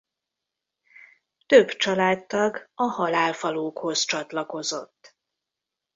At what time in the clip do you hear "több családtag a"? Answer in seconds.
1.45-2.83